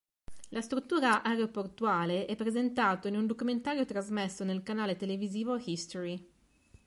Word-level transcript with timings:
La 0.49 0.61
struttura 0.61 1.21
aeroportuale 1.21 2.25
è 2.25 2.35
presentato 2.35 3.07
in 3.07 3.15
un 3.15 3.27
documentario 3.27 3.85
trasmesso 3.85 4.43
dal 4.43 4.63
canale 4.63 4.95
televisivo 4.95 5.57
"History". 5.63 6.27